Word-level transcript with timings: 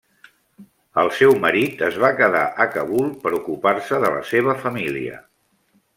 El 1.01 1.09
seu 1.17 1.35
marit 1.43 1.83
es 1.89 1.99
va 2.05 2.11
quedar 2.21 2.43
a 2.65 2.67
Kabul 2.77 3.11
per 3.27 3.35
ocupar-se 3.41 4.03
de 4.07 4.11
la 4.19 4.25
seva 4.31 4.57
família. 4.65 5.25